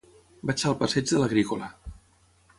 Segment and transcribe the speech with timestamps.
[0.51, 1.71] Vaig al passeig de l'Agrícola.